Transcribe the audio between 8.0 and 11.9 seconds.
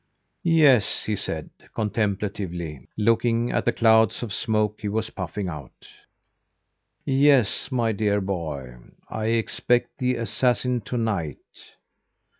boy, I expect the assassin to night."